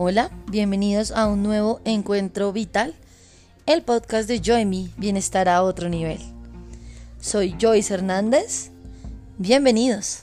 Hola, 0.00 0.30
bienvenidos 0.48 1.10
a 1.10 1.26
un 1.26 1.42
nuevo 1.42 1.80
encuentro 1.84 2.52
vital, 2.52 2.94
el 3.66 3.82
podcast 3.82 4.28
de 4.28 4.40
Joy 4.40 4.92
Bienestar 4.96 5.48
a 5.48 5.64
otro 5.64 5.88
nivel. 5.88 6.20
Soy 7.20 7.56
Joyce 7.60 7.94
Hernández. 7.94 8.70
Bienvenidos. 9.38 10.22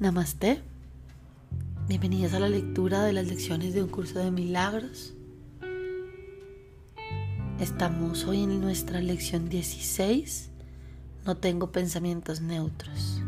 Namaste. 0.00 0.60
Bienvenidos 1.86 2.34
a 2.34 2.40
la 2.40 2.48
lectura 2.48 3.04
de 3.04 3.12
las 3.12 3.28
lecciones 3.28 3.74
de 3.74 3.84
un 3.84 3.88
curso 3.88 4.18
de 4.18 4.32
milagros. 4.32 5.14
Estamos 7.60 8.24
hoy 8.24 8.42
en 8.42 8.60
nuestra 8.60 9.00
lección 9.00 9.48
16. 9.48 10.50
No 11.24 11.36
tengo 11.36 11.70
pensamientos 11.70 12.40
neutros. 12.40 13.22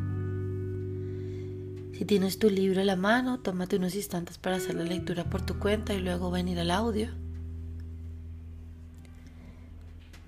Si 1.97 2.05
tienes 2.05 2.41
tu 2.41 2.51
libro 2.51 2.81
en 2.81 2.89
la 2.89 2.97
mano, 2.97 3.39
tómate 3.39 3.77
unos 3.77 3.95
instantes 3.95 4.37
para 4.37 4.57
hacer 4.57 4.75
la 4.75 4.83
lectura 4.83 5.25
por 5.25 5.43
tu 5.43 5.61
cuenta 5.61 5.95
y 5.95 6.01
luego 6.01 6.33
venir 6.33 6.59
al 6.59 6.73
audio. 6.73 7.09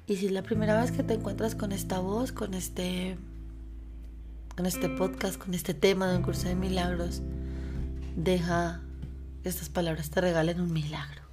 Y 0.07 0.17
si 0.17 0.27
es 0.27 0.33
la 0.33 0.45
primera 0.45 0.81
vez 0.81 0.93
que 0.93 1.03
te 1.03 1.15
encuentras 1.15 1.57
con 1.57 1.73
esta 1.73 1.99
voz, 1.99 2.31
con 2.31 2.55
este 2.55 3.19
con 4.57 4.65
este 4.67 4.89
podcast, 4.89 5.39
con 5.39 5.55
este 5.55 5.75
tema 5.75 6.09
de 6.09 6.19
un 6.19 6.23
curso 6.23 6.47
de 6.47 6.55
milagros, 6.55 7.21
deja 8.17 8.81
que 9.43 9.49
estas 9.49 9.69
palabras 9.69 10.09
te 10.11 10.21
regalen 10.21 10.61
un 10.61 10.73
milagro. 10.73 11.28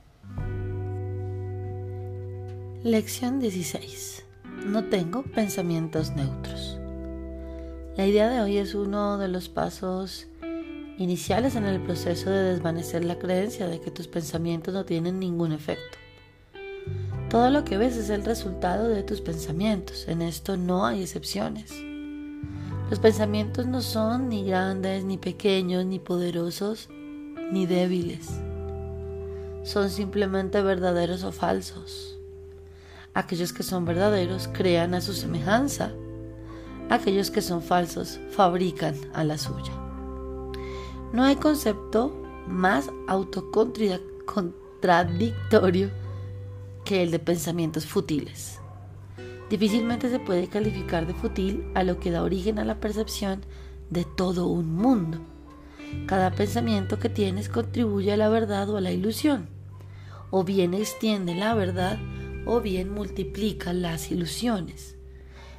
Lección 2.85 3.39
16. 3.39 4.25
No 4.67 4.83
tengo 4.83 5.23
pensamientos 5.23 6.11
neutros. 6.11 6.77
La 7.97 8.05
idea 8.05 8.29
de 8.29 8.41
hoy 8.41 8.59
es 8.59 8.75
uno 8.75 9.17
de 9.17 9.27
los 9.27 9.49
pasos 9.49 10.27
iniciales 10.99 11.55
en 11.55 11.65
el 11.65 11.81
proceso 11.81 12.29
de 12.29 12.43
desvanecer 12.43 13.03
la 13.03 13.17
creencia 13.17 13.67
de 13.67 13.81
que 13.81 13.89
tus 13.89 14.07
pensamientos 14.07 14.71
no 14.71 14.85
tienen 14.85 15.19
ningún 15.19 15.51
efecto. 15.51 15.97
Todo 17.27 17.49
lo 17.49 17.65
que 17.65 17.79
ves 17.79 17.97
es 17.97 18.11
el 18.11 18.23
resultado 18.23 18.87
de 18.87 19.01
tus 19.01 19.19
pensamientos, 19.19 20.07
en 20.07 20.21
esto 20.21 20.55
no 20.55 20.85
hay 20.85 21.01
excepciones. 21.01 21.73
Los 22.91 22.99
pensamientos 22.99 23.65
no 23.65 23.81
son 23.81 24.29
ni 24.29 24.45
grandes, 24.45 25.05
ni 25.05 25.17
pequeños, 25.17 25.87
ni 25.87 25.97
poderosos, 25.97 26.89
ni 27.51 27.65
débiles. 27.65 28.29
Son 29.63 29.89
simplemente 29.89 30.61
verdaderos 30.61 31.23
o 31.23 31.31
falsos. 31.31 32.15
Aquellos 33.15 33.51
que 33.53 33.63
son 33.63 33.85
verdaderos 33.85 34.47
crean 34.49 34.93
a 34.93 35.01
su 35.01 35.13
semejanza. 35.13 35.93
Aquellos 36.89 37.31
que 37.31 37.41
son 37.41 37.63
falsos 37.63 38.19
fabrican 38.31 38.93
a 39.13 39.23
la 39.23 39.37
suya. 39.37 39.71
No 41.13 41.23
hay 41.23 41.37
concepto 41.37 42.13
más 42.45 42.89
autocontradictorio 43.07 45.91
que 46.83 47.03
el 47.03 47.11
de 47.11 47.19
pensamientos 47.19 47.85
futiles. 47.85 48.59
Difícilmente 49.49 50.09
se 50.09 50.19
puede 50.19 50.49
calificar 50.49 51.07
de 51.07 51.13
fútil 51.13 51.63
a 51.73 51.83
lo 51.83 52.01
que 52.01 52.11
da 52.11 52.21
origen 52.21 52.59
a 52.59 52.65
la 52.65 52.81
percepción 52.81 53.45
de 53.89 54.03
todo 54.03 54.47
un 54.47 54.75
mundo. 54.75 55.19
Cada 56.05 56.31
pensamiento 56.31 56.99
que 56.99 57.07
tienes 57.07 57.47
contribuye 57.47 58.11
a 58.11 58.17
la 58.17 58.27
verdad 58.27 58.69
o 58.69 58.75
a 58.75 58.81
la 58.81 58.91
ilusión. 58.91 59.47
O 60.31 60.43
bien 60.43 60.73
extiende 60.73 61.33
la 61.33 61.53
verdad 61.53 61.97
o 62.45 62.61
bien 62.61 62.91
multiplica 62.91 63.73
las 63.73 64.11
ilusiones. 64.11 64.95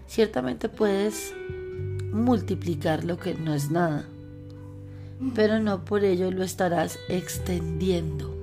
Ciertamente 0.07 0.69
puedes 0.69 1.35
multiplicar 2.13 3.05
lo 3.05 3.19
que 3.19 3.35
no 3.35 3.55
es 3.55 3.71
nada, 3.71 4.07
pero 5.35 5.59
no 5.61 5.85
por 5.85 6.05
ello 6.05 6.31
lo 6.31 6.43
estarás 6.43 6.99
extendiendo. 7.09 8.35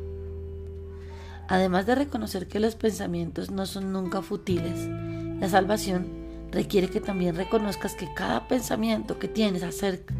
Además 1.47 1.85
de 1.85 1.95
reconocer 1.95 2.47
que 2.47 2.59
los 2.59 2.75
pensamientos 2.75 3.51
no 3.51 3.65
son 3.65 3.91
nunca 3.91 4.21
futiles, 4.21 4.87
la 5.39 5.49
salvación 5.49 6.07
requiere 6.51 6.89
que 6.89 7.01
también 7.01 7.35
reconozcas 7.35 7.95
que 7.95 8.13
cada 8.13 8.47
pensamiento 8.47 9.19
que 9.19 9.27
tienes 9.27 9.63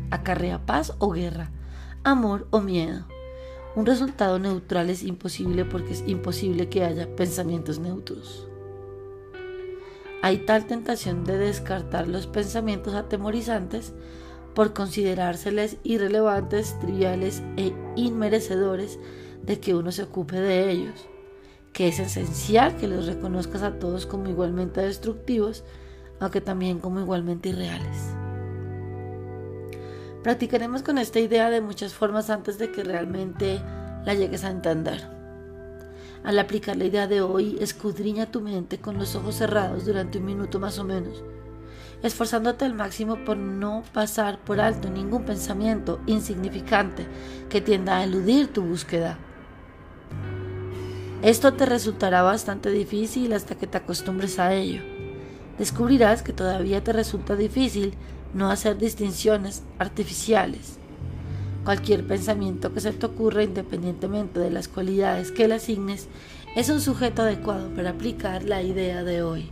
acarrea 0.09 0.65
paz 0.65 0.93
o 0.99 1.11
guerra, 1.11 1.51
amor 2.03 2.47
o 2.49 2.59
miedo. 2.59 3.05
Un 3.75 3.85
resultado 3.85 4.39
neutral 4.39 4.89
es 4.89 5.03
imposible 5.03 5.65
porque 5.65 5.93
es 5.93 6.03
imposible 6.07 6.69
que 6.69 6.83
haya 6.83 7.15
pensamientos 7.15 7.79
neutros. 7.79 8.47
Hay 10.21 10.45
tal 10.45 10.67
tentación 10.67 11.25
de 11.25 11.37
descartar 11.37 12.07
los 12.07 12.27
pensamientos 12.27 12.93
atemorizantes 12.93 13.93
por 14.53 14.73
considerárseles 14.73 15.77
irrelevantes, 15.83 16.79
triviales 16.79 17.41
e 17.57 17.73
inmerecedores 17.95 18.99
de 19.41 19.59
que 19.59 19.73
uno 19.75 19.91
se 19.91 20.03
ocupe 20.03 20.39
de 20.39 20.71
ellos 20.71 21.07
que 21.73 21.87
es 21.87 21.99
esencial 21.99 22.77
que 22.77 22.87
los 22.87 23.07
reconozcas 23.07 23.63
a 23.63 23.79
todos 23.79 24.05
como 24.05 24.29
igualmente 24.29 24.81
destructivos, 24.81 25.63
aunque 26.19 26.39
también 26.39 26.79
como 26.79 26.99
igualmente 26.99 27.49
irreales. 27.49 28.15
Practicaremos 30.23 30.81
con 30.83 30.97
esta 30.97 31.19
idea 31.19 31.49
de 31.49 31.61
muchas 31.61 31.93
formas 31.93 32.29
antes 32.29 32.57
de 32.57 32.71
que 32.71 32.83
realmente 32.83 33.61
la 34.05 34.13
llegues 34.13 34.43
a 34.43 34.51
entender. 34.51 35.07
Al 36.23 36.39
aplicar 36.39 36.77
la 36.77 36.85
idea 36.85 37.07
de 37.07 37.21
hoy, 37.21 37.57
escudriña 37.59 38.31
tu 38.31 38.39
mente 38.41 38.79
con 38.79 38.97
los 38.97 39.15
ojos 39.15 39.35
cerrados 39.35 39.85
durante 39.85 40.19
un 40.19 40.25
minuto 40.25 40.59
más 40.59 40.79
o 40.79 40.85
menos, 40.85 41.23
esforzándote 42.01 42.63
al 42.63 42.73
máximo 42.73 43.25
por 43.25 43.35
no 43.35 43.83
pasar 43.93 44.39
por 44.39 44.61
alto 44.61 44.89
ningún 44.89 45.25
pensamiento 45.25 45.99
insignificante 46.07 47.05
que 47.49 47.59
tienda 47.59 47.97
a 47.97 48.03
eludir 48.05 48.47
tu 48.53 48.63
búsqueda 48.63 49.19
esto 51.23 51.53
te 51.53 51.65
resultará 51.65 52.21
bastante 52.21 52.69
difícil 52.69 53.31
hasta 53.31 53.55
que 53.55 53.65
te 53.65 53.77
acostumbres 53.77 54.39
a 54.39 54.53
ello. 54.53 54.81
Descubrirás 55.57 56.21
que 56.21 56.33
todavía 56.33 56.83
te 56.83 56.91
resulta 56.91 57.37
difícil 57.37 57.93
no 58.33 58.49
hacer 58.49 58.77
distinciones 58.77 59.63
artificiales. 59.79 60.77
Cualquier 61.63 62.05
pensamiento 62.05 62.73
que 62.73 62.81
se 62.81 62.91
te 62.91 63.05
ocurra, 63.05 63.43
independientemente 63.43 64.39
de 64.39 64.51
las 64.51 64.67
cualidades 64.67 65.31
que 65.31 65.47
le 65.47 65.55
asignes, 65.55 66.07
es 66.55 66.69
un 66.69 66.81
sujeto 66.81 67.21
adecuado 67.21 67.69
para 67.69 67.91
aplicar 67.91 68.43
la 68.43 68.61
idea 68.61 69.03
de 69.03 69.23
hoy. 69.23 69.51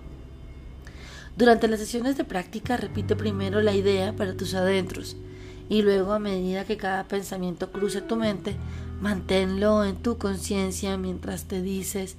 Durante 1.37 1.67
las 1.67 1.79
sesiones 1.79 2.17
de 2.17 2.25
práctica 2.25 2.77
repite 2.77 3.15
primero 3.15 3.61
la 3.61 3.73
idea 3.73 4.13
para 4.13 4.35
tus 4.35 4.53
adentros 4.53 5.15
y 5.69 5.81
luego 5.81 6.11
a 6.11 6.19
medida 6.19 6.65
que 6.65 6.75
cada 6.75 7.05
pensamiento 7.05 7.71
cruce 7.71 8.01
tu 8.01 8.17
mente, 8.17 8.57
Manténlo 9.01 9.83
en 9.83 9.95
tu 9.95 10.19
conciencia 10.19 10.95
mientras 10.95 11.45
te 11.45 11.63
dices 11.63 12.17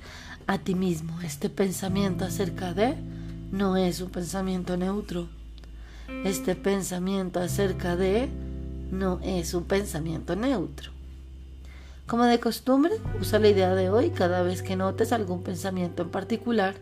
a 0.49 0.59
ti 0.59 0.75
mismo, 0.75 1.21
este 1.21 1.49
pensamiento 1.49 2.25
acerca 2.25 2.75
de 2.75 2.97
no 3.53 3.77
es 3.77 4.01
un 4.01 4.11
pensamiento 4.11 4.77
neutro. 4.77 5.29
Este 6.25 6.55
pensamiento 6.55 7.41
acerca 7.41 7.97
de 7.97 8.29
no 8.91 9.21
es 9.23 9.55
un 9.55 9.65
pensamiento 9.65 10.37
neutro. 10.37 10.93
Como 12.07 12.25
de 12.25 12.41
costumbre, 12.41 12.93
usa 13.21 13.39
la 13.39 13.49
idea 13.49 13.75
de 13.75 13.91
hoy 13.91 14.11
cada 14.11 14.43
vez 14.43 14.63
que 14.63 14.77
notes 14.77 15.13
algún 15.13 15.43
pensamiento 15.43 16.03
en 16.03 16.11
particular 16.11 16.75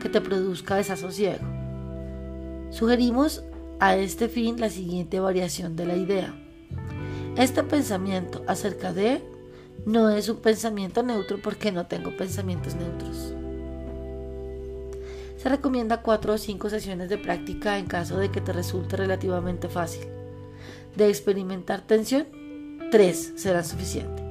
que 0.00 0.08
te 0.08 0.20
produzca 0.20 0.76
desasosiego. 0.76 1.44
Sugerimos 2.70 3.44
a 3.80 3.96
este 3.96 4.28
fin 4.28 4.60
la 4.60 4.70
siguiente 4.70 5.20
variación 5.20 5.76
de 5.76 5.86
la 5.86 5.96
idea. 5.96 6.34
Este 7.36 7.62
pensamiento 7.62 8.42
acerca 8.46 8.92
de 8.92 9.22
no 9.86 10.10
es 10.10 10.28
un 10.28 10.38
pensamiento 10.38 11.02
neutro 11.02 11.38
porque 11.42 11.70
no 11.70 11.86
tengo 11.86 12.16
pensamientos 12.16 12.74
neutros. 12.74 13.37
Se 15.38 15.48
recomienda 15.48 16.02
cuatro 16.02 16.34
o 16.34 16.38
cinco 16.38 16.68
sesiones 16.68 17.08
de 17.08 17.16
práctica 17.16 17.78
en 17.78 17.86
caso 17.86 18.18
de 18.18 18.30
que 18.30 18.40
te 18.40 18.52
resulte 18.52 18.96
relativamente 18.96 19.68
fácil. 19.68 20.06
De 20.96 21.08
experimentar 21.08 21.80
tensión, 21.82 22.26
tres 22.90 23.34
serán 23.36 23.64
suficientes. 23.64 24.24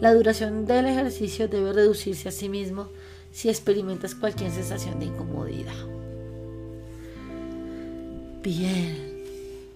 La 0.00 0.12
duración 0.12 0.66
del 0.66 0.86
ejercicio 0.86 1.48
debe 1.48 1.72
reducirse 1.72 2.28
a 2.28 2.32
sí 2.32 2.50
mismo 2.50 2.88
si 3.32 3.48
experimentas 3.48 4.14
cualquier 4.14 4.50
sensación 4.50 5.00
de 5.00 5.06
incomodidad. 5.06 5.72
Bien, 8.42 9.24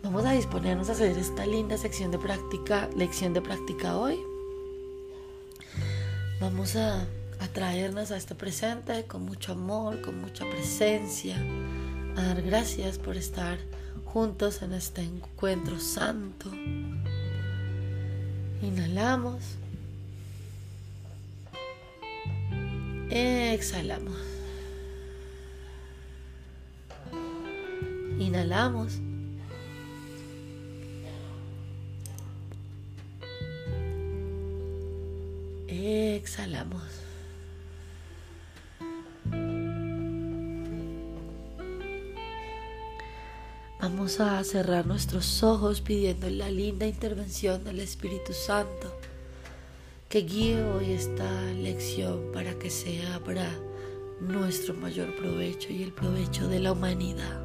vamos 0.03 0.27
a 0.27 0.33
disponernos 0.33 0.91
a 0.91 0.93
hacer 0.93 1.17
esta 1.17 1.47
linda 1.47 1.79
sección 1.79 2.11
de 2.11 2.19
práctica, 2.19 2.91
lección 2.95 3.33
de 3.33 3.41
práctica 3.41 3.97
hoy. 3.97 4.19
Vamos 6.41 6.77
a, 6.77 7.07
traernos 7.53 8.11
a 8.11 8.17
este 8.17 8.35
presente 8.35 9.05
con 9.05 9.25
mucho 9.25 9.53
amor, 9.53 10.01
con 10.01 10.21
mucha 10.21 10.49
presencia, 10.49 11.37
a 12.17 12.23
dar 12.23 12.43
gracias 12.43 12.99
por 12.99 13.17
estar 13.17 13.59
juntos 14.05 14.63
en 14.63 14.73
este 14.73 15.03
encuentro 15.03 15.79
santo. 15.79 16.51
Inhalamos. 18.63 19.43
Exhalamos. 23.11 24.17
Inhalamos. 28.19 28.99
Exhalamos. 35.69 36.98
Vamos 43.81 44.19
a 44.19 44.43
cerrar 44.43 44.87
nuestros 44.87 45.45
ojos 45.45 45.81
pidiendo 45.81 46.29
la 46.31 46.51
linda 46.51 46.85
intervención 46.85 47.63
del 47.63 47.79
Espíritu 47.79 48.33
Santo 48.33 48.93
que 50.09 50.23
guíe 50.23 50.65
hoy 50.65 50.91
esta 50.91 51.31
lección 51.53 52.33
para 52.33 52.59
que 52.59 52.71
sea 52.71 53.21
para 53.21 53.49
nuestro 54.21 54.75
mayor 54.75 55.15
provecho 55.15 55.73
y 55.73 55.85
el 55.85 55.93
provecho 55.93 56.49
de 56.49 56.59
la 56.59 56.73
humanidad. 56.73 57.41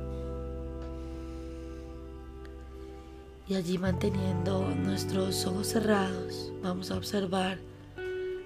Y 3.48 3.54
allí 3.54 3.78
manteniendo 3.78 4.68
nuestros 4.70 5.46
ojos 5.46 5.68
cerrados, 5.68 6.52
vamos 6.64 6.90
a 6.90 6.98
observar 6.98 7.60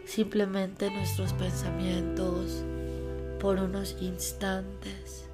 simplemente 0.04 0.92
nuestros 0.92 1.32
pensamientos 1.32 2.66
por 3.40 3.58
unos 3.60 3.96
instantes. 4.02 5.27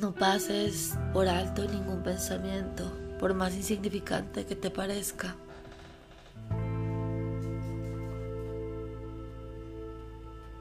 No 0.00 0.14
pases 0.14 0.96
por 1.12 1.26
alto 1.26 1.66
ningún 1.66 2.04
pensamiento, 2.04 2.84
por 3.18 3.34
más 3.34 3.56
insignificante 3.56 4.46
que 4.46 4.54
te 4.54 4.70
parezca. 4.70 5.34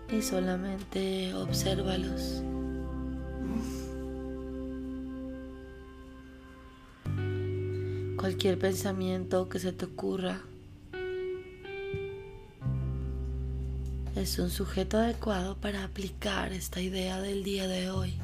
Y 0.10 0.24
solamente 0.24 1.36
obsérvalos. 1.36 2.42
Cualquier 8.18 8.58
pensamiento 8.58 9.50
que 9.50 9.60
se 9.60 9.72
te 9.72 9.86
ocurra 9.86 10.42
es 14.16 14.40
un 14.40 14.50
sujeto 14.50 14.98
adecuado 14.98 15.58
para 15.58 15.84
aplicar 15.84 16.54
esta 16.54 16.82
idea 16.82 17.22
del 17.22 17.44
día 17.44 17.68
de 17.68 17.92
hoy. 17.92 18.20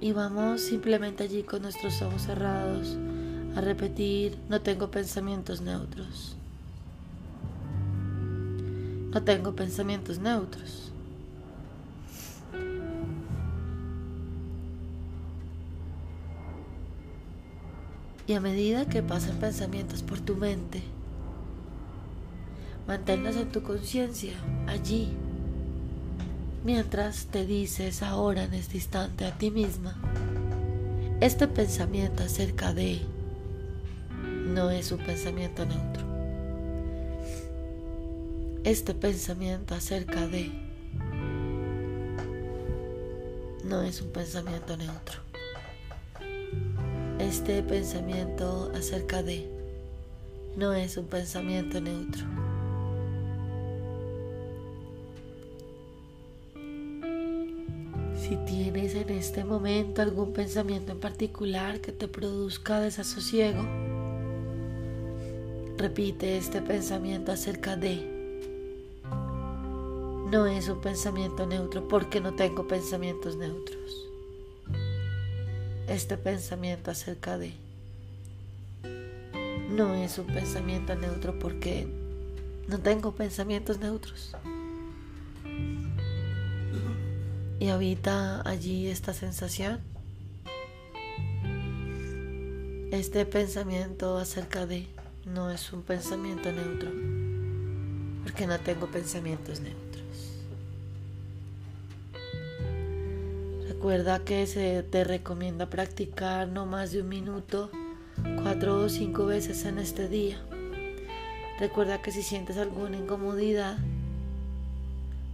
Y 0.00 0.12
vamos 0.12 0.62
simplemente 0.62 1.24
allí 1.24 1.42
con 1.42 1.62
nuestros 1.62 2.00
ojos 2.00 2.22
cerrados 2.22 2.96
a 3.54 3.60
repetir, 3.60 4.38
no 4.48 4.62
tengo 4.62 4.90
pensamientos 4.90 5.60
neutros. 5.60 6.36
No 9.12 9.22
tengo 9.22 9.54
pensamientos 9.54 10.18
neutros. 10.18 10.92
Y 18.26 18.32
a 18.34 18.40
medida 18.40 18.88
que 18.88 19.02
pasan 19.02 19.38
pensamientos 19.38 20.04
por 20.04 20.20
tu 20.20 20.36
mente, 20.36 20.80
manténlos 22.86 23.34
en 23.34 23.50
tu 23.50 23.62
conciencia, 23.62 24.34
allí, 24.68 25.08
mientras 26.64 27.26
te 27.26 27.46
dices 27.46 28.02
ahora 28.02 28.44
en 28.44 28.54
este 28.54 28.76
instante 28.76 29.24
a 29.24 29.36
ti 29.36 29.50
misma, 29.50 29.96
este 31.20 31.48
pensamiento 31.48 32.22
acerca 32.22 32.72
de 32.72 33.00
no 34.24 34.70
es 34.70 34.92
un 34.92 34.98
pensamiento 34.98 35.64
neutro. 35.64 36.04
Este 38.64 38.94
pensamiento 38.94 39.74
acerca 39.74 40.26
de 40.26 40.50
no 43.64 43.82
es 43.82 44.02
un 44.02 44.10
pensamiento 44.10 44.76
neutro. 44.76 45.20
Este 47.18 47.62
pensamiento 47.62 48.72
acerca 48.74 49.22
de 49.22 49.48
no 50.56 50.74
es 50.74 50.96
un 50.96 51.06
pensamiento 51.06 51.80
neutro. 51.80 52.49
Tienes 58.50 58.96
en 58.96 59.10
este 59.10 59.44
momento 59.44 60.02
algún 60.02 60.32
pensamiento 60.32 60.90
en 60.90 60.98
particular 60.98 61.80
que 61.80 61.92
te 61.92 62.08
produzca 62.08 62.80
desasosiego, 62.80 63.62
repite 65.78 66.36
este 66.36 66.60
pensamiento 66.60 67.30
acerca 67.30 67.76
de. 67.76 68.18
No 70.32 70.46
es 70.46 70.68
un 70.68 70.80
pensamiento 70.80 71.46
neutro 71.46 71.86
porque 71.86 72.20
no 72.20 72.34
tengo 72.34 72.66
pensamientos 72.66 73.36
neutros. 73.36 74.08
Este 75.86 76.16
pensamiento 76.16 76.90
acerca 76.90 77.38
de. 77.38 77.52
No 79.70 79.94
es 79.94 80.18
un 80.18 80.26
pensamiento 80.26 80.96
neutro 80.96 81.38
porque 81.38 81.86
no 82.66 82.80
tengo 82.80 83.12
pensamientos 83.12 83.78
neutros. 83.78 84.34
Y 87.60 87.68
habita 87.68 88.40
allí 88.48 88.88
esta 88.88 89.12
sensación, 89.12 89.80
este 92.90 93.26
pensamiento 93.26 94.16
acerca 94.16 94.64
de 94.66 94.86
no 95.26 95.50
es 95.50 95.70
un 95.74 95.82
pensamiento 95.82 96.50
neutro, 96.50 96.90
porque 98.24 98.46
no 98.46 98.58
tengo 98.60 98.86
pensamientos 98.86 99.60
neutros. 99.60 99.90
Recuerda 103.68 104.24
que 104.24 104.46
se 104.46 104.82
te 104.82 105.04
recomienda 105.04 105.68
practicar 105.68 106.48
no 106.48 106.64
más 106.64 106.92
de 106.92 107.02
un 107.02 107.08
minuto, 107.10 107.70
cuatro 108.42 108.78
o 108.78 108.88
cinco 108.88 109.26
veces 109.26 109.66
en 109.66 109.78
este 109.78 110.08
día. 110.08 110.40
Recuerda 111.58 112.00
que 112.00 112.10
si 112.10 112.22
sientes 112.22 112.56
alguna 112.56 112.96
incomodidad, 112.96 113.76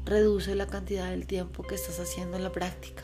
reduce 0.06 0.54
la 0.54 0.68
cantidad 0.68 1.10
del 1.10 1.26
tiempo 1.26 1.64
que 1.64 1.74
estás 1.74 1.98
haciendo 1.98 2.36
en 2.36 2.44
la 2.44 2.52
práctica. 2.52 3.02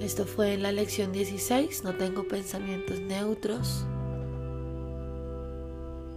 Esto 0.00 0.24
fue 0.24 0.54
en 0.54 0.62
la 0.62 0.70
lección 0.70 1.12
16, 1.12 1.82
no 1.82 1.94
tengo 1.96 2.28
pensamientos 2.28 3.00
neutros 3.00 3.84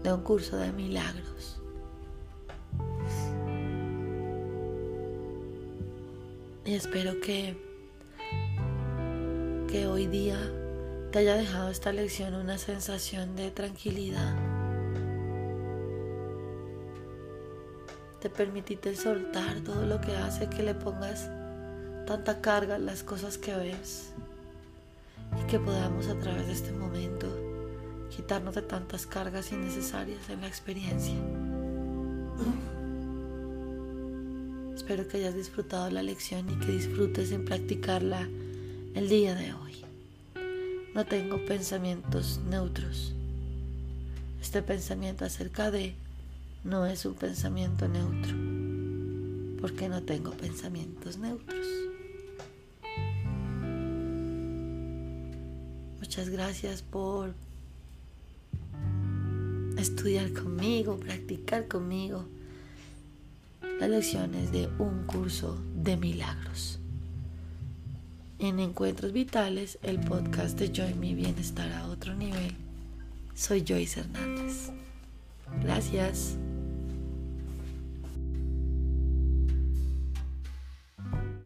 de 0.04 0.14
un 0.14 0.22
curso 0.22 0.58
de 0.58 0.72
milagros. 0.72 1.60
Y 6.66 6.76
espero 6.76 7.20
que, 7.20 7.58
que 9.68 9.88
hoy 9.88 10.06
día 10.06 10.38
te 11.12 11.20
haya 11.20 11.36
dejado 11.36 11.72
esta 11.72 11.92
lección 11.92 12.36
una 12.36 12.60
sensación 12.60 13.36
de 13.36 13.50
tranquilidad 13.50 14.49
te 18.22 18.30
permitiste 18.30 18.96
soltar 18.96 19.62
todo 19.62 19.86
lo 19.86 20.02
que 20.02 20.16
hace 20.16 20.50
que 20.50 20.64
le 20.64 20.74
pongas 20.74 21.30
tanta 22.06 22.42
carga 22.42 22.76
a 22.76 22.80
las 22.80 23.04
cosas 23.04 23.38
que 23.38 23.56
ves 23.56 24.12
y 25.40 25.48
que 25.48 25.60
podamos 25.60 26.08
a 26.08 26.20
través 26.20 26.48
de 26.48 26.54
este 26.54 26.72
momento 26.72 27.28
quitarnos 28.10 28.56
de 28.56 28.62
tantas 28.64 29.06
cargas 29.06 29.52
innecesarias 29.52 30.30
en 30.30 30.42
la 30.42 30.48
experiencia. 30.48 31.16
Espero 34.76 35.08
que 35.08 35.18
hayas 35.18 35.36
disfrutado 35.36 35.90
la 35.92 36.02
lección 36.02 36.50
y 36.50 36.66
que 36.66 36.72
disfrutes 36.72 37.32
en 37.32 37.46
practicarla 37.46 38.28
el 38.96 39.08
día 39.08 39.36
de 39.36 39.54
hoy. 39.54 39.86
No 40.96 41.06
tengo 41.06 41.46
pensamientos 41.46 42.40
neutros. 42.50 43.14
Este 44.42 44.62
pensamiento 44.64 45.26
acerca 45.26 45.70
de 45.70 45.94
no 46.64 46.86
es 46.86 47.06
un 47.06 47.14
pensamiento 47.16 47.88
neutro, 47.88 48.36
porque 49.62 49.88
no 49.88 50.04
tengo 50.04 50.32
pensamientos 50.32 51.18
neutros. 51.18 51.66
Muchas 56.00 56.30
gracias 56.30 56.82
por 56.82 57.34
estudiar 59.78 60.34
conmigo, 60.34 60.98
practicar 60.98 61.68
conmigo 61.68 62.26
las 63.80 63.90
lecciones 63.90 64.52
de 64.52 64.68
un 64.80 65.06
curso 65.06 65.62
de 65.76 65.96
milagros. 65.96 66.80
En 68.40 68.60
Encuentros 68.60 69.12
Vitales, 69.12 69.80
el 69.84 70.00
podcast 70.00 70.58
de 70.58 70.72
Joy 70.72 70.94
Mi 70.96 71.14
Bienestar 71.14 71.72
a 71.74 71.88
otro 71.88 72.14
nivel, 72.16 72.56
soy 73.36 73.64
Joyce 73.66 74.02
Hernández. 74.02 74.72
Gracias. 75.62 76.38